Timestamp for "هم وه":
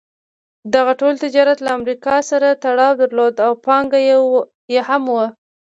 4.87-5.27